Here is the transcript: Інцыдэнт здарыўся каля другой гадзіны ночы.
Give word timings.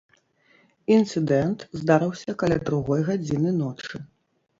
Інцыдэнт 0.93 1.59
здарыўся 1.81 2.35
каля 2.45 2.57
другой 2.71 3.05
гадзіны 3.11 3.53
ночы. 3.61 4.01